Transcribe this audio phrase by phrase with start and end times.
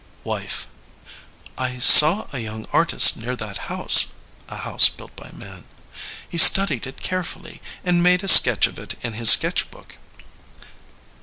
[0.23, 0.65] Wife.
[1.59, 4.07] I saw a young artist near that house
[4.49, 5.63] [a LEONID ANDREYEV 27 house built by Man].
[6.27, 9.99] He studied it carefully and made a sketch of it in his sketch book.